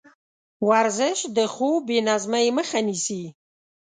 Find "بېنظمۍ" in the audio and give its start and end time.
1.87-2.47